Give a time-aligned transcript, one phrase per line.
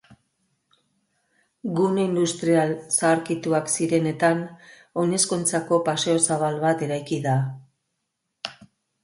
[1.79, 4.41] Gune industrial zaharkituak zirenetan,
[5.03, 7.37] oinezkoentzako paseo zabal bat eraiki da.